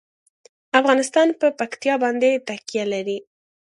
[0.79, 3.17] افغانستان په پکتیا باندې تکیه لري.